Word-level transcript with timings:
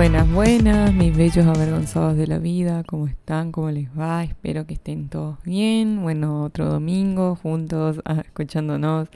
Buenas, 0.00 0.32
buenas, 0.32 0.94
mis 0.94 1.14
bellos 1.14 1.46
avergonzados 1.46 2.16
de 2.16 2.26
la 2.26 2.38
vida, 2.38 2.84
¿cómo 2.84 3.06
están? 3.06 3.52
¿Cómo 3.52 3.70
les 3.70 3.90
va? 3.90 4.24
Espero 4.24 4.66
que 4.66 4.72
estén 4.72 5.10
todos 5.10 5.36
bien. 5.42 6.00
Bueno, 6.00 6.42
otro 6.42 6.64
domingo 6.64 7.36
juntos, 7.36 8.00
ah, 8.06 8.22
escuchándonos. 8.24 9.10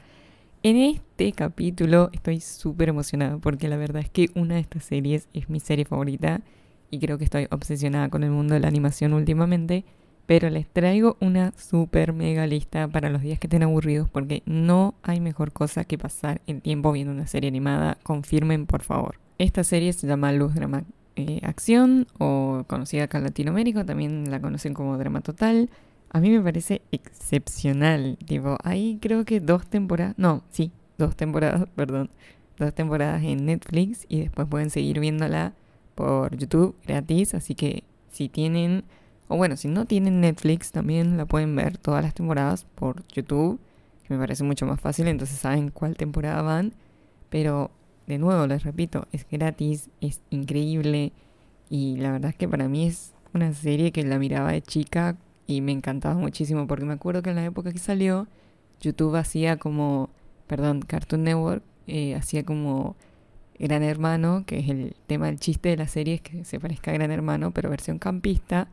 En 0.63 0.77
este 0.77 1.33
capítulo 1.33 2.11
estoy 2.13 2.41
súper 2.41 2.91
emocionada 2.91 3.39
porque 3.39 3.67
la 3.69 3.79
verdad 3.79 4.03
es 4.03 4.11
que 4.11 4.29
una 4.35 4.57
de 4.57 4.61
estas 4.61 4.85
series 4.85 5.27
es 5.33 5.49
mi 5.49 5.59
serie 5.59 5.87
favorita 5.87 6.43
y 6.91 6.99
creo 6.99 7.17
que 7.17 7.25
estoy 7.25 7.49
obsesionada 7.51 8.11
con 8.11 8.23
el 8.23 8.31
mundo 8.31 8.53
de 8.53 8.61
la 8.61 8.69
animación 8.69 9.15
últimamente. 9.15 9.87
Pero 10.27 10.51
les 10.51 10.67
traigo 10.67 11.17
una 11.19 11.55
súper 11.57 12.13
mega 12.13 12.47
lista 12.47 12.89
para 12.89 13.09
los 13.09 13.23
días 13.23 13.39
que 13.39 13.47
estén 13.47 13.63
aburridos 13.63 14.11
porque 14.11 14.43
no 14.45 14.97
hay 15.03 15.21
mejor 15.21 15.51
cosa 15.53 15.87
que 15.87 15.97
pasar 15.97 16.43
el 16.47 16.61
tiempo 16.61 16.93
viendo 16.93 17.15
una 17.15 17.27
serie 17.27 17.49
animada. 17.49 17.97
Confirmen, 18.03 18.67
por 18.67 18.83
favor. 18.83 19.24
Esta 19.39 19.65
serie 19.65 19.93
se 19.93 20.07
llama 20.07 20.33
Luz 20.33 20.55
Drama 20.55 20.85
eh, 21.17 21.41
Acción 21.43 22.07
o 22.19 22.65
conocida 22.67 23.05
acá 23.05 23.19
en 23.19 23.25
Latinoamérica, 23.25 23.85
también 23.85 24.31
la 24.31 24.41
conocen 24.41 24.75
como 24.75 24.97
Drama 24.99 25.21
Total. 25.21 25.71
A 26.11 26.21
mí 26.21 26.31
me 26.31 26.41
parece 26.41 26.83
excepcional. 26.93 28.17
Tipo, 28.27 28.57
hay 28.63 28.99
creo 29.01 29.25
que 29.25 29.41
dos 29.41 29.67
temporadas, 29.67 30.15
no, 30.17 30.43
sí, 30.51 30.73
dos 30.99 31.17
temporadas, 31.17 31.69
perdón, 31.77 32.11
dos 32.59 32.75
temporadas 32.75 33.23
en 33.25 33.47
Netflix 33.47 34.07
y 34.09 34.21
después 34.21 34.47
pueden 34.49 34.71
seguir 34.71 35.01
viéndola 35.01 35.55
por 35.95 36.37
YouTube 36.37 36.77
gratis. 36.87 37.35
Así 37.35 37.55
que 37.55 37.85
si 38.11 38.29
tienen 38.29 38.85
o 39.29 39.37
bueno, 39.37 39.57
si 39.57 39.69
no 39.69 39.87
tienen 39.87 40.21
Netflix, 40.21 40.71
también 40.73 41.17
la 41.17 41.27
pueden 41.27 41.57
ver 41.57 41.79
todas 41.79 42.03
las 42.05 42.15
temporadas 42.15 42.65
por 42.75 43.07
YouTube, 43.09 43.59
que 44.07 44.15
me 44.15 44.21
parece 44.21 44.45
mucho 44.45 44.67
más 44.67 44.81
fácil, 44.81 45.09
entonces 45.09 45.39
saben 45.39 45.71
cuál 45.71 45.97
temporada 45.97 46.43
van. 46.43 46.75
Pero, 47.31 47.71
de 48.07 48.19
nuevo, 48.19 48.47
les 48.47 48.65
repito, 48.65 49.07
es 49.13 49.27
gratis, 49.31 49.91
es 50.01 50.21
increíble. 50.31 51.13
Y 51.71 51.97
la 51.97 52.13
verdad 52.13 52.31
es 52.31 52.37
que 52.37 52.49
para 52.49 52.69
mí 52.69 52.87
es 52.87 53.15
una 53.33 53.53
serie 53.53 53.93
que 53.93 54.05
la 54.05 54.19
miraba 54.19 54.53
de 54.53 54.63
chica 54.63 55.17
y 55.47 55.61
me 55.61 55.73
encantaba 55.73 56.15
muchísimo, 56.15 56.67
porque 56.67 56.85
me 56.85 56.95
acuerdo 56.95 57.23
que 57.23 57.31
en 57.31 57.37
la 57.37 57.45
época 57.45 57.73
que 57.73 57.79
salió, 57.79 58.27
YouTube 58.81 59.17
hacía 59.17 59.57
como, 59.57 60.11
perdón, 60.47 60.83
Cartoon 60.83 61.25
Network 61.25 61.63
eh, 61.87 62.15
hacía 62.15 62.45
como 62.45 62.97
Gran 63.59 63.83
Hermano, 63.83 64.45
que 64.47 64.59
es 64.59 64.69
el 64.69 64.97
tema 65.07 65.27
del 65.27 65.39
chiste 65.39 65.71
de 65.71 65.77
la 65.77 65.89
serie, 65.89 66.15
es 66.15 66.21
que 66.21 66.45
se 66.45 66.61
parezca 66.61 66.91
a 66.91 66.95
Gran 66.95 67.11
Hermano, 67.11 67.53
pero 67.53 67.71
versión 67.71 67.99
campista. 67.99 68.69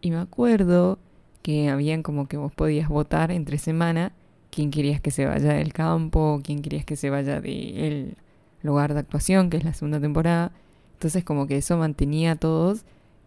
Y 0.00 0.10
me 0.10 0.18
acuerdo 0.18 0.98
que 1.42 1.68
habían 1.68 2.02
como 2.02 2.28
que 2.28 2.36
vos 2.36 2.52
podías 2.52 2.88
votar 2.88 3.30
entre 3.30 3.58
semana 3.58 4.12
quién 4.50 4.70
querías 4.70 5.00
que 5.00 5.10
se 5.10 5.26
vaya 5.26 5.52
del 5.52 5.72
campo, 5.72 6.40
quién 6.42 6.62
querías 6.62 6.84
que 6.84 6.96
se 6.96 7.10
vaya 7.10 7.40
del 7.40 8.16
lugar 8.62 8.94
de 8.94 9.00
actuación, 9.00 9.50
que 9.50 9.56
es 9.56 9.64
la 9.64 9.74
segunda 9.74 10.00
temporada. 10.00 10.52
Entonces 10.94 11.24
como 11.24 11.46
que 11.46 11.56
eso 11.56 11.76
mantenía 11.76 12.32
a 12.32 12.36
todos 12.36 12.84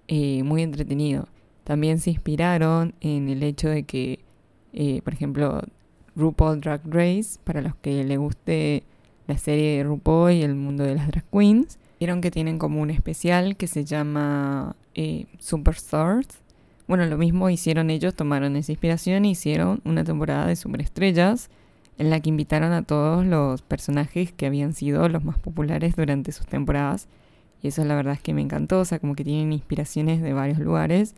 eh, 0.07 0.43
muy 0.43 0.61
entretenido. 0.61 1.27
También 1.63 1.99
se 1.99 2.09
inspiraron 2.09 2.93
en 3.01 3.29
el 3.29 3.43
hecho 3.43 3.69
de 3.69 3.83
que, 3.83 4.19
eh, 4.73 5.01
por 5.03 5.13
ejemplo, 5.13 5.61
RuPaul 6.15 6.59
Drag 6.59 6.81
Race, 6.85 7.39
para 7.43 7.61
los 7.61 7.75
que 7.75 8.03
le 8.03 8.17
guste 8.17 8.83
la 9.27 9.37
serie 9.37 9.77
de 9.77 9.83
RuPaul 9.83 10.31
y 10.33 10.41
el 10.41 10.55
mundo 10.55 10.83
de 10.83 10.95
las 10.95 11.07
drag 11.07 11.25
queens, 11.31 11.79
vieron 11.99 12.19
que 12.19 12.31
tienen 12.31 12.57
como 12.57 12.81
un 12.81 12.89
especial 12.89 13.55
que 13.55 13.67
se 13.67 13.85
llama 13.85 14.75
eh, 14.95 15.27
Superstars, 15.39 16.41
bueno, 16.91 17.05
lo 17.05 17.17
mismo 17.17 17.49
hicieron 17.49 17.89
ellos, 17.89 18.15
tomaron 18.15 18.57
esa 18.57 18.73
inspiración 18.73 19.23
e 19.23 19.29
hicieron 19.29 19.79
una 19.85 20.03
temporada 20.03 20.45
de 20.47 20.57
superestrellas 20.57 21.49
en 22.01 22.09
la 22.09 22.19
que 22.19 22.29
invitaron 22.29 22.71
a 22.73 22.81
todos 22.81 23.23
los 23.23 23.61
personajes 23.61 24.31
que 24.33 24.47
habían 24.47 24.73
sido 24.73 25.07
los 25.07 25.23
más 25.23 25.37
populares 25.37 25.95
durante 25.95 26.31
sus 26.31 26.47
temporadas. 26.47 27.07
Y 27.61 27.67
eso 27.67 27.85
la 27.85 27.95
verdad 27.95 28.15
es 28.15 28.21
que 28.21 28.33
me 28.33 28.41
encantó, 28.41 28.79
o 28.79 28.85
sea, 28.85 28.97
como 28.97 29.13
que 29.13 29.23
tienen 29.23 29.53
inspiraciones 29.53 30.19
de 30.19 30.33
varios 30.33 30.57
lugares. 30.57 31.13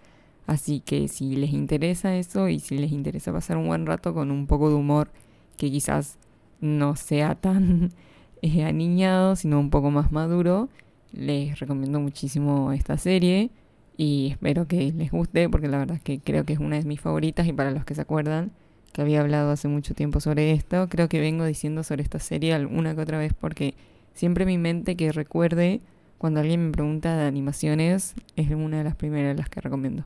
Así 0.45 0.81
que 0.81 1.07
si 1.07 1.38
les 1.38 1.53
interesa 1.53 2.17
eso 2.17 2.49
y 2.49 2.59
si 2.59 2.77
les 2.77 2.91
interesa 2.91 3.31
pasar 3.31 3.55
un 3.55 3.67
buen 3.67 3.85
rato 3.85 4.13
con 4.13 4.29
un 4.29 4.45
poco 4.45 4.67
de 4.67 4.75
humor 4.75 5.09
que 5.55 5.72
quizás 5.72 6.17
no 6.59 6.97
sea 6.97 7.35
tan 7.35 7.91
eh, 8.41 8.66
aniñado, 8.66 9.38
sino 9.38 9.61
un 9.61 9.69
poco 9.69 9.89
más 9.89 10.11
maduro, 10.11 10.67
les 11.13 11.57
recomiendo 11.61 12.01
muchísimo 12.01 12.73
esta 12.73 12.97
serie 12.97 13.51
y 13.95 14.31
espero 14.31 14.67
que 14.67 14.91
les 14.91 15.11
guste 15.11 15.47
porque 15.47 15.69
la 15.69 15.77
verdad 15.77 15.95
es 15.95 16.03
que 16.03 16.19
creo 16.19 16.43
que 16.43 16.51
es 16.51 16.59
una 16.59 16.75
de 16.77 16.83
mis 16.83 16.99
favoritas 16.99 17.47
y 17.47 17.53
para 17.53 17.72
los 17.72 17.85
que 17.85 17.95
se 17.95 18.01
acuerdan 18.01 18.51
que 18.93 19.01
había 19.01 19.21
hablado 19.21 19.51
hace 19.51 19.67
mucho 19.67 19.93
tiempo 19.93 20.19
sobre 20.19 20.51
esto, 20.51 20.87
creo 20.87 21.09
que 21.09 21.19
vengo 21.19 21.43
diciendo 21.45 21.83
sobre 21.83 22.03
esta 22.03 22.19
serie 22.19 22.53
alguna 22.53 22.95
que 22.95 23.01
otra 23.01 23.17
vez 23.17 23.33
porque 23.33 23.73
siempre 24.13 24.45
mi 24.45 24.57
mente 24.57 24.95
que 24.95 25.11
recuerde 25.11 25.81
cuando 26.17 26.39
alguien 26.39 26.67
me 26.67 26.71
pregunta 26.71 27.17
de 27.17 27.25
animaciones 27.25 28.15
es 28.35 28.49
una 28.51 28.77
de 28.77 28.83
las 28.85 28.95
primeras 28.95 29.35
las 29.35 29.49
que 29.49 29.59
recomiendo. 29.59 30.05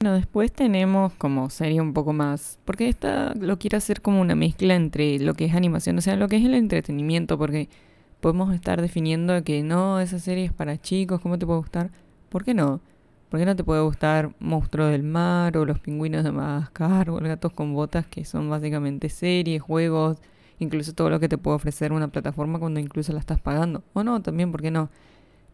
Bueno, 0.00 0.14
después 0.14 0.52
tenemos 0.52 1.12
como 1.14 1.50
serie 1.50 1.80
un 1.80 1.92
poco 1.92 2.12
más, 2.12 2.58
porque 2.64 2.88
esta 2.88 3.34
lo 3.34 3.58
quiero 3.58 3.76
hacer 3.76 4.00
como 4.00 4.20
una 4.20 4.34
mezcla 4.34 4.74
entre 4.74 5.18
lo 5.18 5.34
que 5.34 5.46
es 5.46 5.54
animación, 5.54 5.98
o 5.98 6.00
sea, 6.00 6.16
lo 6.16 6.28
que 6.28 6.36
es 6.36 6.44
el 6.44 6.54
entretenimiento, 6.54 7.36
porque 7.36 7.68
podemos 8.20 8.54
estar 8.54 8.80
definiendo 8.80 9.42
que 9.44 9.62
no, 9.62 10.00
esa 10.00 10.18
serie 10.18 10.44
es 10.44 10.52
para 10.52 10.80
chicos, 10.80 11.20
¿cómo 11.20 11.38
te 11.38 11.46
puede 11.46 11.58
gustar? 11.58 11.90
¿Por 12.28 12.44
qué 12.44 12.54
no? 12.54 12.80
¿Por 13.30 13.38
qué 13.38 13.46
no 13.46 13.54
te 13.54 13.62
puede 13.62 13.80
gustar 13.80 14.34
Monstruo 14.40 14.86
del 14.86 15.04
Mar 15.04 15.56
o 15.56 15.64
Los 15.64 15.78
Pingüinos 15.78 16.24
de 16.24 16.32
Madagascar 16.32 17.10
o 17.10 17.18
El 17.18 17.28
Gatos 17.28 17.52
con 17.52 17.72
Botas, 17.72 18.04
que 18.06 18.24
son 18.24 18.50
básicamente 18.50 19.08
series, 19.08 19.62
juegos, 19.62 20.18
incluso 20.58 20.94
todo 20.94 21.10
lo 21.10 21.20
que 21.20 21.28
te 21.28 21.38
puede 21.38 21.54
ofrecer 21.54 21.92
una 21.92 22.08
plataforma 22.08 22.58
cuando 22.58 22.80
incluso 22.80 23.12
la 23.12 23.20
estás 23.20 23.40
pagando? 23.40 23.84
O 23.92 24.02
no, 24.02 24.20
también, 24.20 24.50
¿por 24.50 24.62
qué 24.62 24.72
no? 24.72 24.90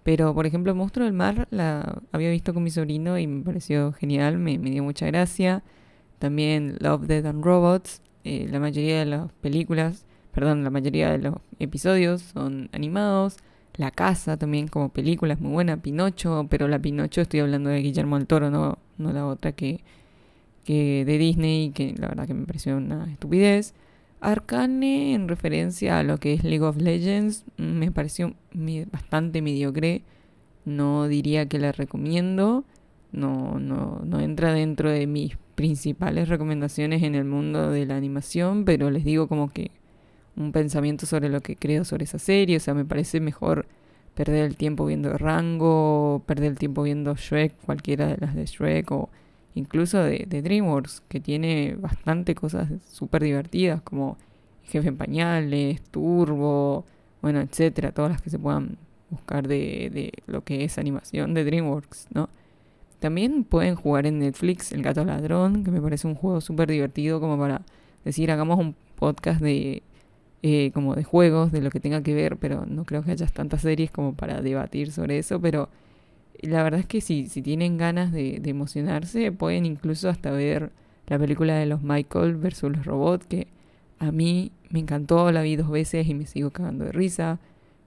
Pero, 0.05 0.35
por 0.35 0.47
ejemplo, 0.47 0.75
Monstruo 0.75 1.05
del 1.05 1.13
Mar 1.13 1.49
la 1.51 2.01
había 2.13 2.31
visto 2.31 2.55
con 2.55 2.63
mi 2.63 2.71
sobrino 2.71 3.19
y 3.19 3.27
me 3.27 3.45
pareció 3.45 3.93
genial, 3.93 4.39
me, 4.39 4.57
dio 4.57 4.83
mucha 4.83 5.05
gracia. 5.07 5.63
También 6.19 6.77
Love, 6.81 7.07
Dead 7.07 7.27
and 7.27 7.45
Robots, 7.45 8.01
eh, 8.25 8.49
la 8.51 8.59
mayoría 8.59 9.01
de 9.01 9.05
las 9.07 9.33
películas, 9.35 10.07
perdón, 10.33 10.65
la 10.65 10.71
mayoría 10.71 11.11
de 11.11 11.19
los 11.19 11.35
episodios 11.59 12.23
son 12.23 12.71
animados. 12.73 13.37
La 13.77 13.91
Casa 13.91 14.37
también 14.37 14.69
como 14.69 14.89
película 14.89 15.35
es 15.35 15.41
muy 15.41 15.53
buena, 15.53 15.77
Pinocho, 15.77 16.47
pero 16.49 16.67
la 16.69 16.79
Pinocho 16.79 17.21
estoy 17.21 17.41
hablando 17.41 17.71
de 17.71 17.81
Guillermo 17.81 18.17
del 18.17 18.27
Toro, 18.27 18.51
no, 18.51 18.79
no 18.97 19.13
la 19.13 19.27
otra 19.27 19.53
que, 19.53 19.81
que 20.65 21.05
de 21.05 21.19
Disney, 21.19 21.71
que 21.71 21.95
la 21.99 22.09
verdad 22.09 22.27
que 22.27 22.35
me 22.35 22.47
pareció 22.47 22.77
una 22.77 23.11
estupidez. 23.13 23.75
Arcane, 24.21 25.15
en 25.15 25.29
referencia 25.29 25.99
a 25.99 26.03
lo 26.03 26.19
que 26.19 26.33
es 26.33 26.43
League 26.43 26.65
of 26.65 26.79
Legends, 26.79 27.45
me 27.59 27.93
pareció 27.93 28.35
bastante 28.91 29.43
mediocre. 29.43 30.03
No 30.65 31.07
diría 31.07 31.47
que 31.47 31.59
la 31.59 31.73
recomiendo. 31.73 32.65
No, 33.13 33.61
no, 33.61 34.01
no 34.05 34.21
entra 34.21 34.53
dentro 34.53 34.91
de 34.91 35.07
mis 35.07 35.37
principales 35.55 36.29
recomendaciones 36.29 37.03
en 37.03 37.15
el 37.15 37.25
mundo 37.25 37.71
de 37.71 37.87
la 37.87 37.97
animación, 37.97 38.65
pero 38.65 38.91
les 38.91 39.05
digo 39.05 39.29
como 39.29 39.51
que 39.51 39.71
un 40.37 40.53
pensamiento 40.53 41.07
sobre 41.07 41.29
lo 41.29 41.41
que 41.41 41.57
creo 41.57 41.85
sobre 41.85 42.05
esa 42.05 42.19
serie. 42.19 42.57
O 42.57 42.61
sea, 42.61 42.75
me 42.75 42.85
parece 42.85 43.21
mejor 43.21 43.67
perder 44.15 44.45
el 44.47 44.57
tiempo 44.57 44.87
viendo 44.87 45.17
Rango, 45.17 46.23
perder 46.27 46.53
el 46.53 46.59
tiempo 46.59 46.83
viendo 46.83 47.15
Shrek, 47.15 47.55
cualquiera 47.65 48.07
de 48.09 48.17
las 48.19 48.35
de 48.35 48.47
Shrek, 48.47 48.91
o 48.91 49.11
incluso 49.55 49.99
de, 49.99 50.27
DreamWorks, 50.27 51.03
que 51.09 51.21
tiene 51.21 51.77
bastante 51.79 52.35
cosas 52.35 52.69
súper 52.89 53.23
divertidas, 53.23 53.83
como 53.83 54.17
Jefe 54.65 54.89
en 54.89 54.97
Pañales, 54.97 55.83
Turbo, 55.91 56.85
bueno, 57.23 57.41
etcétera, 57.41 57.93
todas 57.93 58.11
las 58.13 58.23
que 58.23 58.31
se 58.31 58.39
puedan 58.39 58.79
buscar 59.11 59.47
de, 59.47 59.91
de 59.93 60.13
lo 60.27 60.43
que 60.45 60.65
es 60.65 60.79
animación 60.79 61.35
de 61.35 61.45
DreamWorks, 61.45 62.09
¿no? 62.13 62.29
También 62.99 63.45
pueden 63.45 63.75
jugar 63.75 64.07
en 64.07 64.19
Netflix 64.19 64.73
El 64.73 64.83
Gato 64.83 65.05
Ladrón, 65.05 65.63
que 65.63 65.71
me 65.71 65.81
parece 65.83 66.07
un 66.07 66.15
juego 66.15 66.41
súper 66.41 66.71
divertido 66.71 67.21
como 67.21 67.39
para 67.39 67.63
decir, 68.05 68.31
hagamos 68.31 68.59
un 68.59 68.75
podcast 68.97 69.41
de 69.41 69.83
eh, 70.49 70.71
como 70.73 70.95
de 70.95 71.03
juegos, 71.03 71.51
de 71.51 71.61
lo 71.61 71.71
que 71.71 71.81
tenga 71.81 72.05
que 72.05 72.15
ver, 72.15 72.37
pero 72.37 72.67
no 72.67 72.85
creo 72.85 73.03
que 73.03 73.11
haya 73.11 73.27
tantas 73.27 73.63
series 73.63 73.91
como 73.91 74.15
para 74.15 74.43
debatir 74.43 74.93
sobre 74.93 75.19
eso, 75.19 75.41
pero 75.41 75.69
la 76.41 76.63
verdad 76.63 76.79
es 76.79 76.87
que 76.87 77.01
si, 77.01 77.27
si 77.27 77.43
tienen 77.43 77.77
ganas 77.79 78.13
de, 78.13 78.41
emocionarse, 78.45 79.33
pueden 79.33 79.67
incluso 79.67 80.09
hasta 80.09 80.31
ver 80.31 80.71
la 81.09 81.19
película 81.19 81.57
de 81.57 81.67
los 81.67 81.83
Michael 81.83 82.37
versus 82.37 82.71
los 82.71 82.87
robots, 82.87 83.27
que 83.27 83.49
a 83.99 84.13
mí 84.13 84.53
me 84.71 84.79
encantó, 84.79 85.33
la 85.33 85.43
vi 85.43 85.57
dos 85.57 85.69
veces 85.69 86.07
y 86.07 86.15
me 86.15 86.27
sigo 86.27 86.51
cagando 86.53 86.85
de 86.85 86.93
risa. 86.93 87.41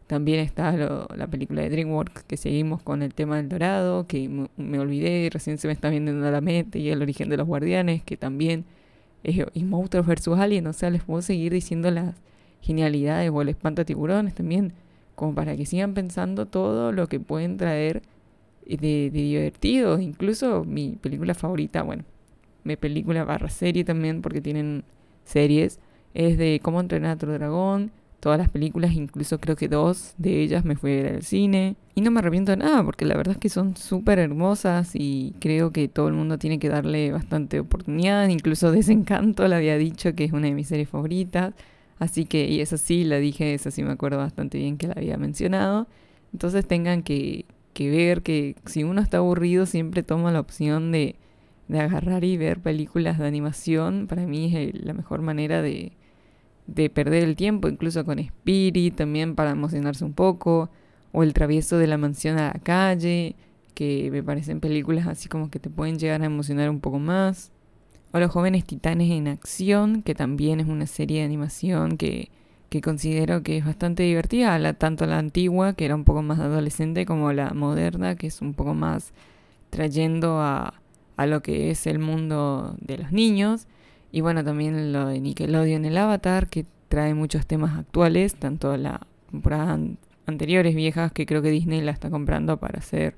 También 0.08 0.42
está 0.42 0.74
la 1.16 1.28
película 1.28 1.62
de 1.62 1.70
DreamWorks, 1.70 2.24
que 2.24 2.36
seguimos 2.36 2.82
con 2.82 3.04
el 3.04 3.14
tema 3.14 3.38
del 3.38 3.48
dorado, 3.48 4.06
que 4.06 4.28
me, 4.58 4.80
olvidé, 4.80 5.30
recién 5.32 5.58
se 5.58 5.68
me 5.68 5.74
está 5.74 5.90
viendo 5.90 6.12
la 6.12 6.42
mente, 6.42 6.80
y 6.80 6.90
el 6.90 7.02
origen 7.02 7.30
de 7.30 7.38
los 7.38 7.48
guardianes, 7.48 8.04
que 8.04 8.18
también 8.18 8.66
es, 9.24 9.38
y 9.54 9.64
Monstruos 9.64 10.06
versus 10.06 10.38
Alien, 10.38 10.68
o 10.68 10.74
sea, 10.74 10.90
les 10.90 11.04
puedo 11.04 11.22
seguir 11.22 11.54
diciendo 11.54 11.90
las 11.90 12.16
genialidades 12.62 13.32
o 13.32 13.42
el 13.42 13.50
espanta 13.50 13.86
tiburones 13.86 14.36
también, 14.36 14.74
como 15.16 15.36
para 15.36 15.56
que 15.56 15.66
sigan 15.66 15.94
pensando 15.94 16.46
todo 16.46 16.92
lo 16.92 17.08
que 17.08 17.20
pueden 17.20 17.58
traer 17.58 18.02
de, 18.66 18.78
de 18.78 19.10
divertido. 19.10 20.00
Incluso 20.00 20.64
mi 20.66 20.98
película 21.02 21.34
favorita, 21.34 21.82
bueno, 21.84 22.04
mi 22.64 22.76
película 22.76 23.24
barra 23.24 23.50
serie 23.50 23.84
también, 23.84 24.22
porque 24.22 24.42
tienen 24.42 24.84
series, 25.24 25.80
es 26.14 26.38
de 26.38 26.60
Cómo 26.62 26.80
entrenar 26.80 27.12
a 27.12 27.18
tu 27.18 27.28
dragón, 27.28 27.92
todas 28.20 28.38
las 28.38 28.50
películas, 28.50 28.94
incluso 28.94 29.40
creo 29.40 29.56
que 29.56 29.68
dos 29.68 30.14
de 30.18 30.42
ellas 30.42 30.66
me 30.66 30.76
fui 30.76 30.92
a 30.92 31.04
ver 31.04 31.16
al 31.16 31.24
cine. 31.24 31.76
Y 31.96 32.02
no 32.02 32.12
me 32.12 32.20
arrepiento 32.20 32.52
de 32.52 32.58
nada, 32.58 32.84
porque 32.84 33.06
la 33.06 33.16
verdad 33.16 33.34
es 33.34 33.40
que 33.40 33.50
son 33.50 33.76
súper 33.76 34.20
hermosas 34.20 34.92
y 34.94 35.36
creo 35.40 35.72
que 35.72 35.88
todo 35.88 36.08
el 36.08 36.14
mundo 36.14 36.38
tiene 36.38 36.60
que 36.60 36.70
darle 36.70 37.12
bastante 37.12 37.60
oportunidad. 37.60 38.28
Incluso 38.28 38.72
Desencanto 38.72 39.48
le 39.48 39.56
había 39.56 39.78
dicho 39.78 40.14
que 40.16 40.26
es 40.26 40.32
una 40.32 40.48
de 40.48 40.54
mis 40.54 40.68
series 40.68 40.90
favoritas. 40.90 41.54
Así 42.00 42.26
que, 42.26 42.48
y 42.48 42.62
esa 42.62 42.78
sí, 42.78 43.04
la 43.04 43.18
dije, 43.18 43.54
esa 43.54 43.72
sí 43.72 43.84
me 43.84 43.92
acuerdo 43.92 44.18
bastante 44.18 44.58
bien 44.58 44.78
que 44.78 44.88
la 44.88 44.94
había 44.98 45.18
mencionado. 45.18 45.88
Entonces 46.34 46.66
tengan 46.68 47.04
que, 47.04 47.46
que 47.74 47.90
ver 47.90 48.24
que 48.24 48.56
si 48.66 48.84
uno 48.84 49.02
está 49.02 49.18
aburrido 49.18 49.66
siempre 49.66 50.04
toma 50.04 50.32
la 50.32 50.40
opción 50.40 50.92
de, 50.92 51.18
de 51.68 51.80
agarrar 51.80 52.24
y 52.24 52.38
ver 52.38 52.62
películas 52.62 53.18
de 53.20 53.28
animación. 53.28 54.08
Para 54.08 54.26
mí 54.26 54.56
es 54.56 54.74
la 54.84 54.94
mejor 54.94 55.22
manera 55.22 55.62
de, 55.62 55.94
de 56.68 56.90
perder 56.90 57.24
el 57.24 57.36
tiempo, 57.36 57.68
incluso 57.68 58.06
con 58.06 58.20
Spirit 58.20 58.96
también 58.96 59.36
para 59.36 59.52
emocionarse 59.52 60.06
un 60.06 60.14
poco, 60.14 60.70
o 61.12 61.24
El 61.24 61.34
travieso 61.34 61.78
de 61.78 61.88
la 61.88 61.98
mansión 61.98 62.38
a 62.38 62.54
la 62.54 62.60
calle, 62.60 63.36
que 63.74 64.10
me 64.12 64.22
parecen 64.24 64.60
películas 64.60 65.08
así 65.08 65.28
como 65.28 65.50
que 65.50 65.60
te 65.60 65.70
pueden 65.70 65.98
llegar 65.98 66.22
a 66.22 66.26
emocionar 66.26 66.70
un 66.70 66.80
poco 66.80 67.00
más. 67.00 67.52
O 68.12 68.20
Los 68.20 68.32
jóvenes 68.32 68.66
titanes 68.66 69.12
en 69.12 69.28
acción, 69.28 70.02
que 70.02 70.16
también 70.16 70.60
es 70.60 70.68
una 70.68 70.88
serie 70.88 71.20
de 71.20 71.26
animación 71.26 71.98
que, 71.98 72.30
que 72.70 72.82
considero 72.82 73.44
que 73.44 73.58
es 73.58 73.66
bastante 73.66 74.04
divertida, 74.04 74.58
la, 74.58 74.74
tanto 74.74 75.06
la 75.06 75.20
antigua, 75.20 75.74
que 75.74 75.86
era 75.86 75.96
un 75.96 76.06
poco 76.06 76.24
más 76.24 76.40
adolescente, 76.40 77.06
como 77.06 77.32
la 77.34 77.54
moderna, 77.54 78.16
que 78.16 78.28
es 78.28 78.42
un 78.42 78.54
poco 78.56 78.74
más 78.74 79.14
trayendo 79.70 80.40
a, 80.40 80.74
a 81.18 81.26
lo 81.28 81.42
que 81.42 81.70
es 81.70 81.86
el 81.86 82.00
mundo 82.00 82.76
de 82.82 82.98
los 82.98 83.12
niños. 83.12 83.68
Y 84.12 84.22
bueno, 84.22 84.44
también 84.44 84.92
lo 84.92 85.08
de 85.08 85.20
Nickelodeon, 85.20 85.86
el 85.86 85.98
Avatar, 85.98 86.48
que 86.48 86.66
trae 86.88 87.14
muchos 87.14 87.46
temas 87.46 87.78
actuales, 87.78 88.36
tanto 88.36 88.76
la 88.76 89.06
temporada 89.30 89.78
anteriores 90.26 90.76
viejas, 90.76 91.12
que 91.12 91.28
creo 91.28 91.44
que 91.44 91.52
Disney 91.52 91.82
la 91.82 91.92
está 91.92 92.10
comprando 92.10 92.58
para 92.58 92.80
hacer 92.80 93.16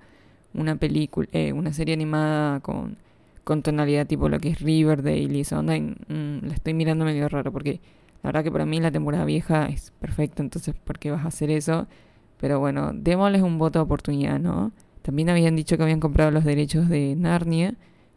una 0.54 0.76
película, 0.76 1.30
eh, 1.32 1.54
una 1.54 1.72
serie 1.72 1.94
animada 1.94 2.60
con, 2.60 2.98
con 3.44 3.64
tonalidad 3.64 4.08
tipo 4.08 4.30
lo 4.30 4.40
que 4.40 4.50
es 4.50 4.60
Riverdale 4.62 5.38
y 5.38 5.42
esa 5.42 5.60
onda. 5.60 5.78
Mm, 5.78 6.48
la 6.48 6.54
estoy 6.54 6.74
mirando 6.74 7.06
medio 7.06 7.28
raro 7.30 7.52
porque 7.52 7.82
la 8.24 8.30
verdad 8.30 8.44
que 8.44 8.52
para 8.52 8.66
mí 8.66 8.80
la 8.80 8.92
temporada 8.92 9.26
vieja 9.26 9.66
es 9.68 9.92
perfecta, 10.00 10.44
entonces 10.44 10.76
¿por 10.76 11.00
qué 11.00 11.12
vas 11.12 11.26
a 11.26 11.30
hacer 11.30 11.50
eso? 11.50 11.88
Pero 12.40 12.60
bueno, 12.60 12.92
démosles 12.94 13.42
un 13.42 13.58
voto 13.58 13.80
de 13.80 13.84
oportunidad, 13.84 14.40
¿no? 14.40 14.72
También 15.02 15.30
habían 15.30 15.56
dicho 15.56 15.78
que 15.78 15.84
habían 15.84 16.00
comprado 16.00 16.32
los 16.32 16.44
derechos 16.44 16.90
de 16.90 17.16
Narnia 17.16 17.76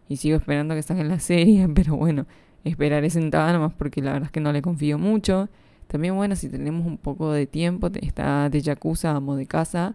y 0.09 0.17
sigo 0.17 0.37
esperando 0.37 0.75
que 0.75 0.82
salgan 0.82 1.09
la 1.09 1.21
serie, 1.21 1.69
pero 1.75 1.97
bueno, 1.97 2.26
esperaré 2.65 3.11
sentada 3.11 3.53
nomás 3.53 3.73
porque 3.75 4.03
la 4.03 4.12
verdad 4.12 4.26
es 4.26 4.32
que 4.32 4.41
no 4.41 4.53
le 4.53 4.62
confío 4.62 4.99
mucho. 4.99 5.49
También, 5.87 6.17
bueno, 6.17 6.37
si 6.37 6.49
tenemos 6.49 6.87
un 6.87 6.99
poco 6.99 7.32
de 7.32 7.47
tiempo, 7.47 7.91
está 8.00 8.49
de 8.50 8.61
Yakuza 8.61 9.12
Amo 9.15 9.37
de 9.37 9.47
Casa, 9.47 9.94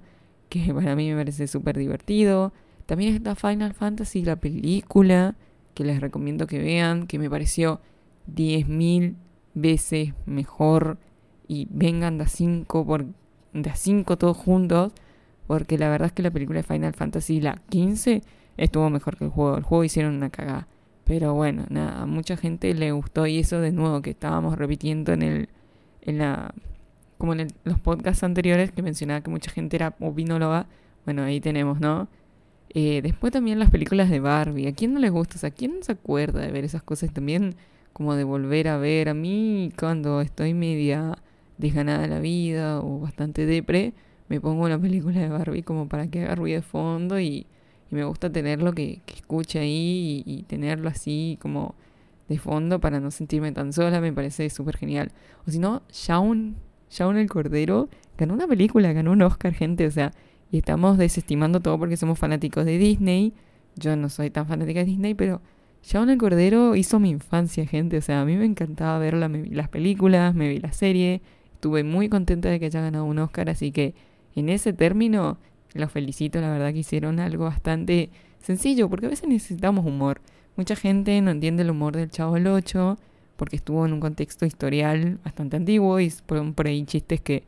que 0.50 0.74
para 0.74 0.96
mí 0.96 1.10
me 1.10 1.18
parece 1.18 1.48
súper 1.48 1.78
divertido. 1.78 2.54
También 2.90 3.14
está 3.14 3.36
Final 3.36 3.76
Fantasy, 3.76 4.24
la 4.24 4.38
película, 4.38 5.36
que 5.76 5.84
les 5.84 6.02
recomiendo 6.02 6.48
que 6.48 6.58
vean, 6.58 7.06
que 7.06 7.20
me 7.20 7.30
pareció 7.30 7.82
10.000 8.34 9.14
veces 9.54 10.16
mejor. 10.26 10.98
Y 11.48 11.68
vengan 11.70 12.18
de 12.18 12.24
a 12.24 12.28
5 12.28 12.88
por 12.88 13.06
de 13.54 13.70
a 13.70 13.76
5 13.76 14.18
todos 14.18 14.36
juntos, 14.36 14.92
porque 15.46 15.78
la 15.78 15.88
verdad 15.90 16.08
es 16.08 16.14
que 16.14 16.24
la 16.24 16.32
película 16.32 16.62
de 16.62 16.64
Final 16.64 16.96
Fantasy, 16.96 17.40
la 17.40 17.62
15, 17.70 18.24
estuvo 18.58 18.90
mejor 18.90 19.18
que 19.18 19.26
el 19.26 19.30
juego. 19.30 19.58
El 19.58 19.64
juego 19.64 19.84
hicieron 19.84 20.16
una 20.16 20.32
cagada. 20.32 20.68
Pero 21.04 21.36
bueno, 21.36 21.66
nada, 21.70 22.02
a 22.02 22.06
mucha 22.08 22.38
gente 22.38 22.74
le 22.74 22.92
gustó 22.92 23.28
y 23.28 23.38
eso 23.38 23.62
de 23.62 23.72
nuevo 23.72 24.02
que 24.02 24.10
estábamos 24.10 24.58
repitiendo 24.58 25.14
en 25.14 25.22
el 25.22 25.50
en 26.02 26.18
la 26.18 26.56
como 27.20 27.34
en 27.34 27.50
los 27.66 27.80
podcasts 27.80 28.24
anteriores 28.24 28.72
que 28.72 28.82
mencionaba 28.82 29.22
que 29.22 29.30
mucha 29.30 29.52
gente 29.52 29.76
era 29.76 29.96
opinóloga, 30.00 30.66
bueno, 31.06 31.22
ahí 31.22 31.40
tenemos, 31.40 31.80
¿no? 31.80 32.08
Eh, 32.71 33.01
después 33.01 33.33
también 33.33 33.60
las 33.60 33.71
películas 33.71 34.10
de 34.10 34.19
Barbie, 34.19 34.68
¿a 34.68 34.74
quién 34.74 34.94
no 34.94 35.00
les 35.00 35.12
gusta? 35.12 35.36
O 35.36 35.39
sea, 35.39 35.50
¿a 35.50 35.54
quién 35.54 35.77
no 35.77 35.83
se 35.83 35.94
acuerda 35.94 36.42
de 36.42 36.51
ver 36.51 36.63
esas 36.63 36.83
cosas? 36.83 37.12
También 37.12 37.56
como 37.94 38.16
de 38.16 38.24
volver 38.24 38.68
a 38.68 38.77
ver, 38.77 39.10
a 39.10 39.13
mí 39.13 39.71
cuando 39.77 40.21
estoy 40.21 40.54
media 40.54 41.18
desganada 41.57 42.01
de 42.04 42.07
la 42.07 42.19
vida 42.19 42.80
o 42.80 43.00
bastante 43.00 43.45
depre, 43.45 43.94
me 44.30 44.39
pongo 44.39 44.63
una 44.63 44.80
película 44.80 45.19
de 45.19 45.30
Barbie 45.30 45.63
como 45.63 45.89
para 45.89 46.07
que 46.07 46.24
haga 46.24 46.36
ruido 46.36 46.57
de 46.57 46.62
fondo 46.62 47.19
y 47.19 47.48
me 47.89 48.04
gusta 48.04 48.31
tenerlo 48.31 48.74
que, 48.74 49.01
que 49.06 49.16
escuche 49.16 49.60
ahí 49.60 50.24
y, 50.25 50.44
tenerlo 50.44 50.89
así 50.89 51.38
como 51.42 51.75
de 52.27 52.38
fondo 52.38 52.80
para 52.80 53.00
no 53.00 53.10
sentirme 53.10 53.51
tan 53.51 53.74
sola, 53.74 54.00
me 54.00 54.13
parece 54.13 54.50
súper 54.51 54.77
genial. 54.77 55.12
O 55.48 55.51
si 55.51 55.57
no, 55.57 55.81
Shaun, 55.92 56.56
Shaun 56.92 57.18
el 57.18 57.27
Cordero 57.27 57.89
ganó 58.18 58.36
una 58.36 58.48
película, 58.48 58.94
ganó 58.94 59.12
un 59.12 59.24
Oscar, 59.24 59.54
gente, 59.54 59.88
o 59.88 59.92
sea, 59.92 60.12
y 60.51 60.60
estamos 60.60 60.98
desestimando 60.98 61.60
todo 61.60 61.78
porque 61.78 61.98
somos 61.98 62.18
fanáticos 62.19 62.66
de 62.66 62.78
Disney. 62.78 63.34
Yo 63.75 63.96
no 63.96 64.10
soy 64.10 64.30
tan 64.30 64.48
fanática 64.48 64.80
de 64.80 64.86
Disney, 64.86 65.13
pero 65.13 65.42
Shaun 65.84 66.10
el 66.10 66.18
Cordero 66.18 66.75
hizo 66.75 67.00
mi 67.00 67.10
infancia, 67.10 67.66
gente, 67.66 67.98
o 67.98 68.01
sea, 68.01 68.22
a 68.22 68.25
mí 68.25 68.36
me 68.36 68.46
encantaba 68.46 69.00
ver 69.00 69.13
las 69.13 69.69
películas, 69.69 70.36
me 70.36 70.50
vi 70.50 70.60
la 70.60 70.74
serie, 70.74 71.22
estuve 71.54 71.84
muy 71.84 72.10
contenta 72.10 72.50
de 72.50 72.60
que 72.60 72.66
haya 72.66 72.81
ganado 72.81 73.06
un 73.06 73.19
Oscar, 73.19 73.50
así 73.50 73.72
que 73.72 73.94
en 74.36 74.50
ese 74.50 74.74
término 74.74 75.38
los 75.74 75.92
felicito, 75.92 76.42
la 76.42 76.52
verdad 76.52 76.74
que 76.74 76.80
hicieron 76.80 77.19
algo 77.19 77.45
bastante 77.45 78.10
sencillo, 78.42 78.90
porque 78.90 79.06
a 79.06 79.10
veces 79.10 79.30
necesitamos 79.30 79.86
humor. 79.86 80.22
Mucha 80.56 80.75
gente 80.75 81.22
no 81.22 81.31
entiende 81.31 81.63
el 81.63 81.69
humor 81.69 81.95
del 81.95 82.10
Chavo 82.10 82.38
el 82.38 82.48
8 82.48 82.98
porque 83.38 83.56
estuvo 83.56 83.86
en 83.86 83.94
un 83.94 84.02
contexto 84.02 84.45
historial 84.45 85.19
bastante 85.24 85.56
antiguo 85.56 86.00
y 86.02 86.12
por, 86.25 86.54
por 86.54 86.68
ahí 86.68 86.84
chistes 86.84 87.22
que 87.22 87.44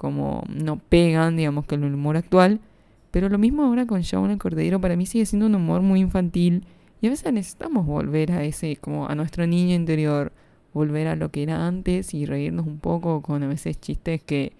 como 0.00 0.42
no 0.48 0.78
pegan, 0.78 1.36
digamos, 1.36 1.66
que 1.66 1.74
el 1.74 1.84
humor 1.84 2.16
actual. 2.16 2.60
Pero 3.10 3.28
lo 3.28 3.38
mismo 3.38 3.64
ahora 3.64 3.86
con 3.86 4.02
Chavo 4.02 4.26
el 4.26 4.38
Cordero, 4.38 4.80
para 4.80 4.96
mí 4.96 5.04
sigue 5.04 5.26
siendo 5.26 5.46
un 5.46 5.54
humor 5.54 5.82
muy 5.82 6.00
infantil 6.00 6.64
y 7.00 7.08
a 7.08 7.10
veces 7.10 7.32
necesitamos 7.32 7.84
volver 7.84 8.32
a 8.32 8.44
ese, 8.44 8.76
como 8.76 9.08
a 9.08 9.14
nuestro 9.14 9.46
niño 9.46 9.74
interior, 9.74 10.32
volver 10.72 11.08
a 11.08 11.16
lo 11.16 11.30
que 11.30 11.42
era 11.42 11.66
antes 11.66 12.14
y 12.14 12.24
reírnos 12.24 12.66
un 12.66 12.78
poco 12.78 13.20
con 13.20 13.42
a 13.42 13.48
veces 13.48 13.80
chistes 13.80 14.22
que 14.22 14.52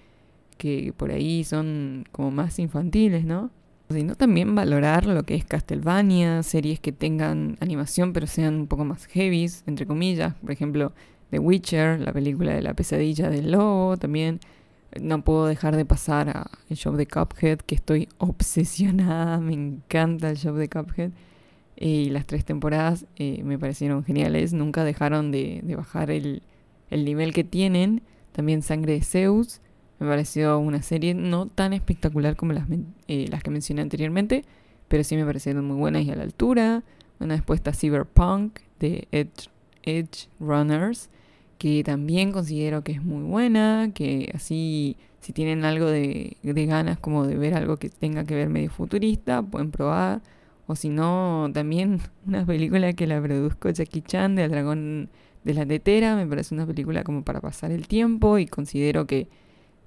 que 0.60 0.92
por 0.94 1.10
ahí 1.10 1.42
son 1.42 2.04
como 2.12 2.30
más 2.30 2.58
infantiles, 2.58 3.24
¿no? 3.24 3.50
Sino 3.88 4.14
también 4.14 4.54
valorar 4.54 5.06
lo 5.06 5.22
que 5.22 5.34
es 5.34 5.44
Castlevania, 5.46 6.42
series 6.42 6.78
que 6.80 6.92
tengan 6.92 7.56
animación 7.60 8.12
pero 8.12 8.26
sean 8.26 8.56
un 8.56 8.66
poco 8.66 8.84
más 8.84 9.06
heavies, 9.06 9.64
entre 9.66 9.86
comillas. 9.86 10.34
Por 10.34 10.52
ejemplo, 10.52 10.92
The 11.30 11.38
Witcher, 11.38 12.00
la 12.00 12.12
película 12.12 12.52
de 12.52 12.60
la 12.60 12.74
pesadilla 12.74 13.30
del 13.30 13.52
lobo, 13.52 13.96
también. 13.96 14.38
No 15.00 15.22
puedo 15.22 15.46
dejar 15.46 15.76
de 15.76 15.84
pasar 15.84 16.28
a 16.30 16.50
el 16.68 16.76
show 16.76 16.96
de 16.96 17.06
Cuphead, 17.06 17.58
que 17.58 17.74
estoy 17.74 18.08
obsesionada, 18.18 19.38
me 19.38 19.54
encanta 19.54 20.30
el 20.30 20.36
show 20.36 20.54
de 20.54 20.68
Cuphead. 20.68 21.10
Y 21.76 22.10
las 22.10 22.26
tres 22.26 22.44
temporadas 22.44 23.06
eh, 23.16 23.42
me 23.42 23.58
parecieron 23.58 24.04
geniales, 24.04 24.52
nunca 24.52 24.84
dejaron 24.84 25.30
de, 25.30 25.62
bajar 25.76 26.10
el, 26.10 26.42
el 26.90 27.04
nivel 27.04 27.32
que 27.32 27.44
tienen. 27.44 28.02
También 28.32 28.62
Sangre 28.62 28.94
de 28.94 29.02
Zeus, 29.02 29.60
me 30.00 30.08
pareció 30.08 30.58
una 30.58 30.82
serie 30.82 31.14
no 31.14 31.46
tan 31.46 31.74
espectacular 31.74 32.34
como 32.34 32.54
las, 32.54 32.66
eh, 33.06 33.26
las 33.30 33.42
que 33.42 33.50
mencioné 33.50 33.82
anteriormente, 33.82 34.44
pero 34.88 35.04
sí 35.04 35.14
me 35.14 35.26
parecieron 35.26 35.66
muy 35.66 35.76
buenas 35.76 36.04
y 36.04 36.10
a 36.10 36.16
la 36.16 36.22
altura. 36.22 36.82
Una 37.20 37.34
después 37.34 37.60
está 37.60 37.74
Cyberpunk 37.74 38.60
de 38.78 39.06
Edge 39.12 40.28
Runners, 40.40 41.10
que 41.60 41.84
también 41.84 42.32
considero 42.32 42.82
que 42.82 42.92
es 42.92 43.04
muy 43.04 43.22
buena, 43.22 43.90
que 43.94 44.32
así 44.34 44.96
si 45.20 45.34
tienen 45.34 45.64
algo 45.66 45.86
de, 45.86 46.38
de, 46.42 46.66
ganas 46.66 46.98
como 46.98 47.26
de 47.26 47.36
ver 47.36 47.54
algo 47.54 47.76
que 47.76 47.90
tenga 47.90 48.24
que 48.24 48.34
ver 48.34 48.48
medio 48.48 48.70
futurista, 48.70 49.42
pueden 49.42 49.70
probar. 49.70 50.22
O 50.66 50.74
si 50.76 50.88
no, 50.88 51.50
también 51.52 52.00
una 52.26 52.46
película 52.46 52.92
que 52.94 53.06
la 53.06 53.20
produzco 53.22 53.68
Jackie 53.70 54.02
Chan 54.02 54.36
de 54.36 54.44
El 54.44 54.50
Dragón 54.52 55.10
de 55.44 55.54
la 55.54 55.66
Tetera, 55.66 56.16
me 56.16 56.26
parece 56.26 56.54
una 56.54 56.66
película 56.66 57.04
como 57.04 57.24
para 57.24 57.40
pasar 57.42 57.72
el 57.72 57.88
tiempo 57.88 58.38
y 58.38 58.46
considero 58.46 59.06
que 59.06 59.28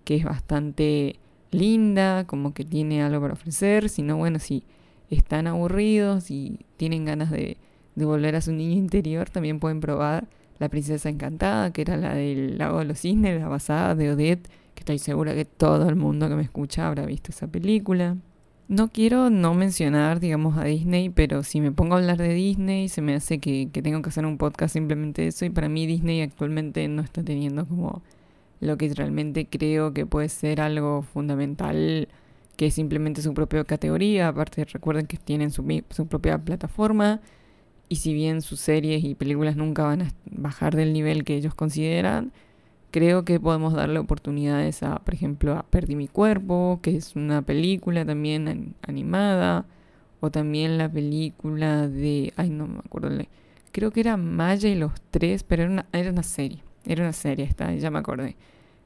que 0.03 0.15
es 0.15 0.23
bastante 0.25 1.17
linda, 1.51 2.25
como 2.25 2.53
que 2.53 2.65
tiene 2.65 3.03
algo 3.03 3.21
para 3.21 3.33
ofrecer, 3.33 3.89
sino 3.89 4.17
bueno, 4.17 4.39
si 4.39 4.63
están 5.09 5.47
aburridos 5.47 6.31
y 6.31 6.59
tienen 6.77 7.05
ganas 7.05 7.31
de, 7.31 7.57
de 7.95 8.05
volver 8.05 8.35
a 8.35 8.41
su 8.41 8.51
niño 8.51 8.77
interior, 8.77 9.29
también 9.29 9.59
pueden 9.59 9.79
probar 9.79 10.27
La 10.59 10.69
Princesa 10.69 11.09
Encantada, 11.09 11.71
que 11.73 11.81
era 11.81 11.97
la 11.97 12.13
del 12.15 12.57
Lago 12.57 12.79
de 12.79 12.85
los 12.85 12.99
Cisnes, 12.99 13.39
la 13.39 13.47
basada 13.47 13.95
de 13.95 14.11
Odette, 14.11 14.47
que 14.75 14.79
estoy 14.79 14.99
segura 14.99 15.33
que 15.33 15.45
todo 15.45 15.89
el 15.89 15.95
mundo 15.95 16.29
que 16.29 16.35
me 16.35 16.43
escucha 16.43 16.87
habrá 16.87 17.05
visto 17.05 17.31
esa 17.31 17.47
película. 17.47 18.17
No 18.67 18.87
quiero 18.87 19.29
no 19.29 19.53
mencionar, 19.53 20.19
digamos, 20.19 20.57
a 20.57 20.63
Disney, 20.63 21.09
pero 21.09 21.43
si 21.43 21.59
me 21.59 21.71
pongo 21.71 21.95
a 21.95 21.97
hablar 21.97 22.17
de 22.17 22.33
Disney, 22.33 22.87
se 22.87 23.01
me 23.01 23.13
hace 23.13 23.39
que, 23.39 23.69
que 23.71 23.81
tengo 23.81 24.01
que 24.01 24.09
hacer 24.09 24.25
un 24.25 24.37
podcast 24.37 24.73
simplemente 24.73 25.27
eso, 25.27 25.45
y 25.45 25.49
para 25.49 25.67
mí 25.69 25.85
Disney 25.85 26.21
actualmente 26.21 26.87
no 26.87 27.01
está 27.01 27.23
teniendo 27.23 27.67
como 27.67 28.01
lo 28.63 28.77
que 28.77 28.91
realmente 28.93 29.45
creo 29.47 29.93
que 29.93 30.05
puede 30.05 30.29
ser 30.29 30.61
algo 30.61 31.01
fundamental, 31.01 32.07
que 32.55 32.67
es 32.67 32.73
simplemente 32.73 33.21
su 33.21 33.33
propia 33.33 33.63
categoría. 33.65 34.29
Aparte, 34.29 34.63
recuerden 34.65 35.07
que 35.07 35.17
tienen 35.17 35.51
su, 35.51 35.83
su 35.89 36.07
propia 36.07 36.37
plataforma. 36.37 37.21
Y 37.93 37.97
si 37.97 38.11
bien 38.11 38.41
sus 38.41 38.59
series 38.59 39.03
y 39.03 39.13
películas 39.13 39.55
nunca 39.55 39.83
van 39.83 40.01
a 40.01 40.11
bajar 40.31 40.75
del 40.75 40.93
nivel 40.93 41.23
que 41.23 41.35
ellos 41.35 41.53
consideran, 41.53 42.31
creo 42.89 43.23
que 43.23 43.39
podemos 43.39 43.71
darle 43.73 43.99
oportunidades 43.99 44.81
a, 44.81 44.97
por 44.97 45.13
ejemplo, 45.13 45.53
a 45.53 45.61
Perdí 45.61 45.95
mi 45.95 46.07
cuerpo, 46.07 46.79
que 46.81 46.95
es 46.97 47.15
una 47.15 47.43
película 47.43 48.03
también 48.03 48.73
animada, 48.81 49.67
o 50.21 50.31
también 50.31 50.79
la 50.79 50.91
película 50.91 51.87
de, 51.87 52.33
ay 52.35 52.49
no 52.49 52.65
me 52.65 52.79
acuerdo, 52.79 53.11
creo 53.71 53.91
que 53.91 53.99
era 53.99 54.17
Maya 54.17 54.69
y 54.69 54.75
los 54.75 54.93
tres, 55.11 55.43
pero 55.43 55.61
era 55.61 55.71
una, 55.71 55.85
era 55.93 56.09
una 56.09 56.23
serie, 56.23 56.63
era 56.87 57.03
una 57.03 57.13
serie 57.13 57.45
esta, 57.45 57.75
ya 57.75 57.91
me 57.91 57.99
acordé. 57.99 58.35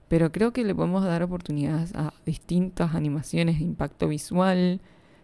Pero 0.09 0.33
creo 0.33 0.51
que 0.51 0.65
le 0.65 0.75
podemos 0.75 1.05
dar 1.05 1.23
oportunidades 1.23 1.95
a 1.95 2.13
distintas 2.25 2.93
animaciones 2.93 3.59
de 3.59 3.63
impacto 3.63 4.09
visual, 4.09 4.81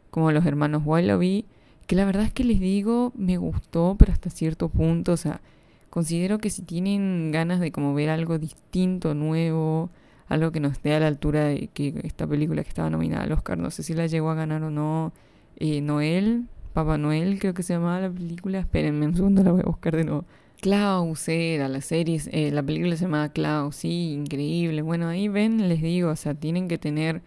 como 0.09 0.31
los 0.31 0.45
hermanos 0.45 0.83
Wallaby, 0.85 1.47
que 1.87 1.95
la 1.95 2.05
verdad 2.05 2.23
es 2.23 2.33
que 2.33 2.43
les 2.43 2.59
digo, 2.59 3.11
me 3.15 3.37
gustó, 3.37 3.95
pero 3.97 4.11
hasta 4.11 4.29
cierto 4.29 4.69
punto, 4.69 5.13
o 5.13 5.17
sea, 5.17 5.41
considero 5.89 6.39
que 6.39 6.49
si 6.49 6.61
tienen 6.63 7.31
ganas 7.31 7.59
de 7.59 7.71
como 7.71 7.93
ver 7.93 8.09
algo 8.09 8.39
distinto, 8.39 9.13
nuevo, 9.13 9.89
algo 10.27 10.51
que 10.51 10.59
no 10.59 10.69
esté 10.69 10.93
a 10.95 10.99
la 10.99 11.07
altura 11.07 11.45
de 11.45 11.67
que 11.67 11.93
esta 12.03 12.25
película 12.27 12.63
que 12.63 12.69
estaba 12.69 12.89
nominada 12.89 13.23
al 13.23 13.31
Oscar, 13.33 13.57
no 13.57 13.69
sé 13.71 13.83
si 13.83 13.93
la 13.93 14.07
llegó 14.07 14.29
a 14.29 14.35
ganar 14.35 14.63
o 14.63 14.69
no, 14.69 15.13
eh, 15.57 15.81
Noel, 15.81 16.45
Papá 16.73 16.97
Noel 16.97 17.37
creo 17.39 17.53
que 17.53 17.63
se 17.63 17.73
llamaba 17.73 17.99
la 17.99 18.09
película, 18.09 18.59
espérenme 18.59 19.05
un 19.05 19.15
segundo, 19.15 19.43
la 19.43 19.51
voy 19.51 19.61
a 19.61 19.67
buscar 19.67 19.95
de 19.95 20.05
nuevo. 20.05 20.25
Klaus 20.61 21.27
era 21.27 21.67
la 21.67 21.81
serie, 21.81 22.21
eh, 22.31 22.49
la 22.51 22.63
película 22.63 22.95
se 22.95 23.03
llamaba 23.03 23.29
Klaus, 23.29 23.75
sí, 23.75 24.13
increíble. 24.13 24.81
Bueno, 24.81 25.09
ahí 25.09 25.27
ven, 25.27 25.67
les 25.67 25.81
digo, 25.81 26.09
o 26.09 26.15
sea, 26.15 26.33
tienen 26.33 26.69
que 26.69 26.77
tener 26.77 27.21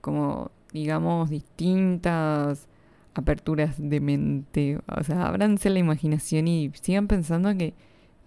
como, 0.00 0.50
digamos, 0.72 1.30
distintas 1.30 2.66
aperturas 3.14 3.76
de 3.78 4.00
mente. 4.00 4.78
O 4.96 5.04
sea, 5.04 5.26
ábranse 5.26 5.70
la 5.70 5.78
imaginación 5.78 6.48
y 6.48 6.70
sigan 6.80 7.06
pensando 7.08 7.56
que 7.56 7.74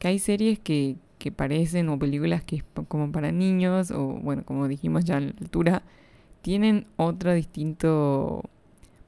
que 0.03 0.09
hay 0.09 0.19
series 0.19 0.59
que, 0.59 0.97
que 1.17 1.31
parecen 1.31 1.87
o 1.87 1.97
películas 1.97 2.43
que 2.43 2.57
es 2.57 2.63
como 2.89 3.11
para 3.13 3.31
niños 3.31 3.89
o 3.91 4.07
bueno, 4.07 4.43
como 4.43 4.67
dijimos 4.67 5.05
ya 5.05 5.15
a 5.15 5.21
la 5.21 5.27
altura, 5.39 5.83
tienen 6.41 6.87
otro 6.97 7.33
distinto... 7.33 8.43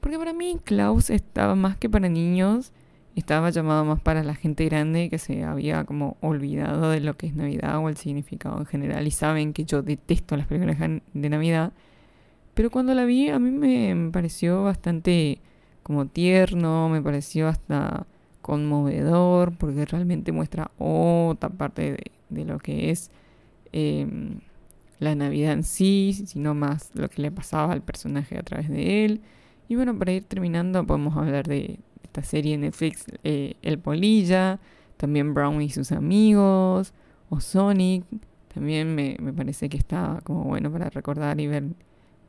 Porque 0.00 0.18
para 0.18 0.32
mí 0.32 0.58
Klaus 0.64 1.10
estaba 1.10 1.54
más 1.54 1.76
que 1.76 1.90
para 1.90 2.08
niños, 2.08 2.72
estaba 3.14 3.50
llamado 3.50 3.84
más 3.84 4.00
para 4.00 4.24
la 4.24 4.34
gente 4.34 4.64
grande 4.64 5.10
que 5.10 5.18
se 5.18 5.44
había 5.44 5.84
como 5.84 6.16
olvidado 6.22 6.90
de 6.90 7.00
lo 7.00 7.14
que 7.18 7.26
es 7.26 7.34
Navidad 7.34 7.78
o 7.78 7.90
el 7.90 7.98
significado 7.98 8.58
en 8.58 8.64
general 8.64 9.06
y 9.06 9.10
saben 9.10 9.52
que 9.52 9.66
yo 9.66 9.82
detesto 9.82 10.36
las 10.36 10.46
películas 10.46 10.78
de 11.12 11.28
Navidad. 11.28 11.74
Pero 12.54 12.70
cuando 12.70 12.94
la 12.94 13.04
vi 13.04 13.28
a 13.28 13.38
mí 13.38 13.50
me 13.50 14.10
pareció 14.12 14.62
bastante 14.62 15.40
como 15.86 16.06
tierno, 16.06 16.88
me 16.88 17.00
pareció 17.00 17.46
hasta 17.46 18.08
conmovedor 18.42 19.56
porque 19.56 19.84
realmente 19.84 20.32
muestra 20.32 20.72
otra 20.78 21.48
parte 21.48 22.10
de, 22.28 22.44
lo 22.44 22.58
que 22.58 22.90
es 22.90 23.12
em, 23.70 24.40
la 24.98 25.14
Navidad 25.14 25.52
en 25.52 25.62
sí, 25.62 26.24
sino 26.26 26.54
más 26.54 26.90
lo 26.94 27.08
que 27.08 27.22
le 27.22 27.30
pasaba 27.30 27.72
al 27.72 27.82
personaje 27.82 28.36
a 28.36 28.42
través 28.42 28.68
de 28.68 29.04
él. 29.04 29.20
Y 29.68 29.76
bueno, 29.76 29.96
para 29.96 30.10
ir 30.10 30.24
terminando 30.24 30.84
podemos 30.84 31.16
hablar 31.16 31.46
de 31.46 31.78
esta 32.02 32.24
serie 32.24 32.54
en 32.54 32.62
Netflix, 32.62 33.06
eh, 33.22 33.54
El 33.62 33.78
Polilla, 33.78 34.58
también 34.96 35.34
Brown 35.34 35.62
y 35.62 35.70
sus 35.70 35.92
amigos, 35.92 36.94
o 37.30 37.38
Sonic. 37.38 38.02
También 38.52 38.92
me, 38.96 39.16
parece 39.36 39.68
que 39.68 39.76
está 39.76 40.20
como 40.24 40.42
bueno 40.42 40.72
para 40.72 40.90
recordar 40.90 41.40
y 41.40 41.46
ver 41.46 41.62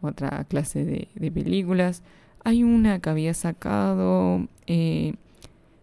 otra 0.03 0.43
clase 0.43 0.85
de, 0.85 1.31
películas. 1.31 2.03
Hay 2.47 2.63
una 2.63 2.99
que 2.99 3.09
había 3.09 3.33
sacado... 3.33 4.47
Eh, 4.67 5.15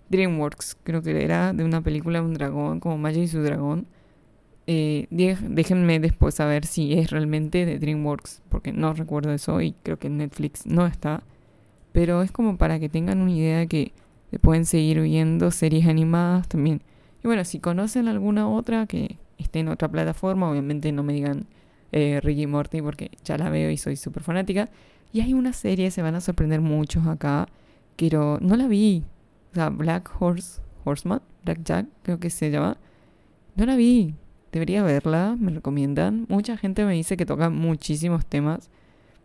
DreamWorks, 0.08 0.78
creo 0.82 1.02
que 1.02 1.22
era 1.22 1.52
de 1.52 1.62
una 1.62 1.82
película 1.82 2.20
de 2.20 2.24
un 2.24 2.32
dragón, 2.32 2.80
como 2.80 2.96
Maya 2.96 3.22
y 3.22 3.28
su 3.28 3.42
dragón. 3.42 3.86
Eh, 4.66 5.06
déjenme 5.10 6.00
después 6.00 6.36
saber 6.36 6.64
si 6.64 6.94
es 6.94 7.10
realmente 7.10 7.66
de 7.66 7.78
DreamWorks, 7.78 8.42
porque 8.48 8.72
no 8.72 8.94
recuerdo 8.94 9.32
eso 9.32 9.60
y 9.60 9.72
creo 9.82 9.98
que 9.98 10.06
en 10.06 10.16
Netflix 10.16 10.64
no 10.66 10.86
está. 10.86 11.22
Pero 11.92 12.22
es 12.22 12.32
como 12.32 12.56
para 12.56 12.80
que 12.80 12.88
tengan 12.88 13.20
una 13.20 13.32
idea 13.32 13.58
de 13.58 13.66
que 13.66 13.92
pueden 14.40 14.64
seguir 14.64 15.00
viendo 15.02 15.50
series 15.50 15.86
animadas 15.86 16.48
también. 16.48 16.80
Y 17.22 17.26
bueno, 17.26 17.44
si 17.44 17.58
conocen 17.60 18.08
alguna 18.08 18.48
otra 18.48 18.86
que 18.86 19.18
esté 19.36 19.58
en 19.60 19.68
otra 19.68 19.88
plataforma, 19.88 20.50
obviamente 20.50 20.92
no 20.92 21.02
me 21.02 21.12
digan 21.12 21.46
eh, 21.96 22.20
Ricky 22.20 22.48
Morty 22.48 22.82
porque 22.82 23.12
ya 23.24 23.38
la 23.38 23.50
veo 23.50 23.70
y 23.70 23.76
soy 23.76 23.94
súper 23.94 24.24
fanática. 24.24 24.68
Y 25.12 25.20
hay 25.20 25.32
una 25.32 25.52
serie, 25.52 25.92
se 25.92 26.02
van 26.02 26.16
a 26.16 26.20
sorprender 26.20 26.60
muchos 26.60 27.06
acá, 27.06 27.46
pero 27.96 28.38
no 28.40 28.56
la 28.56 28.66
vi, 28.66 29.04
o 29.56 29.70
Black 29.70 30.10
Horse, 30.18 30.60
Horseman, 30.82 31.22
Black 31.44 31.60
Jack, 31.62 31.86
creo 32.02 32.18
que 32.18 32.30
se 32.30 32.50
llama. 32.50 32.78
No 33.54 33.64
la 33.64 33.76
vi. 33.76 34.16
Debería 34.50 34.82
verla, 34.82 35.36
me 35.38 35.52
recomiendan. 35.52 36.26
Mucha 36.28 36.56
gente 36.56 36.84
me 36.84 36.94
dice 36.94 37.16
que 37.16 37.26
toca 37.26 37.48
muchísimos 37.48 38.26
temas. 38.26 38.70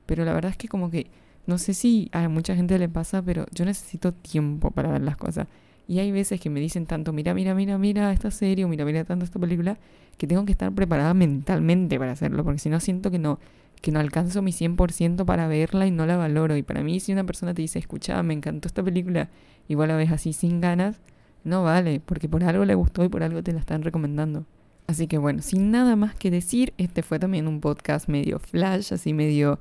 Pero 0.05 0.23
la 0.23 0.33
verdad 0.33 0.51
es 0.51 0.57
que 0.57 0.67
como 0.67 0.91
que 0.91 1.07
no 1.47 1.57
sé 1.57 1.73
si 1.73 2.09
a 2.11 2.29
mucha 2.29 2.55
gente 2.55 2.77
le 2.77 2.87
pasa, 2.87 3.23
pero 3.23 3.47
yo 3.51 3.65
necesito 3.65 4.13
tiempo 4.13 4.69
para 4.69 4.91
ver 4.91 5.01
las 5.01 5.17
cosas. 5.17 5.47
Y 5.89 5.97
hay 5.97 6.11
veces 6.11 6.39
que 6.39 6.51
me 6.51 6.59
dicen 6.59 6.85
tanto, 6.85 7.13
mira, 7.13 7.33
mira, 7.33 7.55
mira, 7.55 7.79
mira 7.79 8.13
esta 8.13 8.29
serie, 8.29 8.63
o 8.63 8.67
mira, 8.67 8.85
mira 8.85 9.05
tanto 9.05 9.25
esta 9.25 9.39
película, 9.39 9.79
que 10.19 10.27
tengo 10.27 10.45
que 10.45 10.51
estar 10.51 10.71
preparada 10.71 11.15
mentalmente 11.15 11.97
para 11.97 12.11
hacerlo, 12.11 12.43
porque 12.43 12.59
si 12.59 12.69
no 12.69 12.79
siento 12.79 13.09
que 13.09 13.17
no, 13.17 13.39
que 13.81 13.91
no 13.91 13.99
alcanzo 13.99 14.43
mi 14.43 14.51
100% 14.51 15.25
para 15.25 15.47
verla 15.47 15.87
y 15.87 15.91
no 15.91 16.05
la 16.05 16.15
valoro. 16.15 16.55
Y 16.55 16.61
para 16.61 16.83
mí 16.83 16.99
si 16.99 17.11
una 17.11 17.23
persona 17.23 17.55
te 17.55 17.63
dice, 17.63 17.79
escucha, 17.79 18.21
me 18.21 18.35
encantó 18.35 18.67
esta 18.67 18.83
película, 18.83 19.29
igual 19.67 19.87
la 19.87 19.95
ves 19.95 20.11
así 20.11 20.31
sin 20.31 20.61
ganas, 20.61 21.01
no 21.43 21.63
vale, 21.63 21.99
porque 22.05 22.29
por 22.29 22.43
algo 22.43 22.65
le 22.65 22.75
gustó 22.75 23.03
y 23.03 23.09
por 23.09 23.23
algo 23.23 23.41
te 23.41 23.51
la 23.51 23.59
están 23.59 23.81
recomendando. 23.81 24.45
Así 24.85 25.07
que 25.07 25.17
bueno, 25.17 25.41
sin 25.41 25.71
nada 25.71 25.95
más 25.95 26.13
que 26.13 26.29
decir, 26.29 26.71
este 26.77 27.01
fue 27.01 27.17
también 27.17 27.47
un 27.47 27.61
podcast 27.61 28.09
medio 28.09 28.37
flash, 28.37 28.93
así 28.93 29.11
medio 29.11 29.59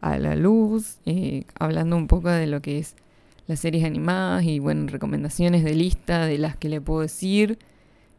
a 0.00 0.18
la 0.18 0.36
luz, 0.36 0.98
eh, 1.04 1.46
hablando 1.58 1.96
un 1.96 2.06
poco 2.06 2.28
de 2.28 2.46
lo 2.46 2.62
que 2.62 2.78
es 2.78 2.94
las 3.46 3.60
series 3.60 3.84
animadas 3.84 4.44
y 4.44 4.58
bueno, 4.58 4.86
recomendaciones 4.88 5.64
de 5.64 5.74
lista 5.74 6.26
de 6.26 6.38
las 6.38 6.56
que 6.56 6.68
le 6.68 6.80
puedo 6.80 7.00
decir 7.00 7.58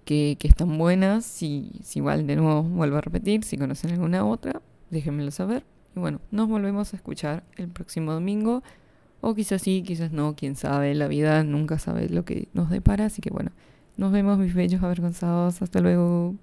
que, 0.05 0.37
que 0.39 0.47
están 0.47 0.77
buenas. 0.77 1.25
Si, 1.25 1.71
si 1.83 1.99
igual 1.99 2.27
de 2.27 2.35
nuevo 2.35 2.63
vuelvo 2.63 2.97
a 2.97 3.01
repetir, 3.01 3.43
si 3.43 3.57
conocen 3.57 3.91
alguna 3.91 4.25
otra, 4.25 4.61
déjenmelo 4.91 5.31
saber. 5.31 5.65
Y 5.95 5.99
bueno, 5.99 6.19
nos 6.31 6.47
volvemos 6.47 6.93
a 6.93 6.97
escuchar 6.97 7.43
el 7.57 7.69
próximo 7.69 8.13
domingo. 8.13 8.63
O 9.21 9.33
quizás 9.33 9.61
sí, 9.61 9.83
quizás 9.85 10.11
no, 10.11 10.35
quién 10.35 10.55
sabe. 10.55 10.93
La 10.93 11.07
vida 11.07 11.43
nunca 11.43 11.79
sabe 11.79 12.09
lo 12.09 12.25
que 12.25 12.47
nos 12.53 12.69
depara. 12.69 13.05
Así 13.05 13.21
que 13.21 13.31
bueno, 13.31 13.51
nos 13.97 14.11
vemos 14.11 14.37
mis 14.37 14.53
bellos 14.53 14.83
avergonzados. 14.83 15.61
Hasta 15.61 15.79
luego. 15.81 16.35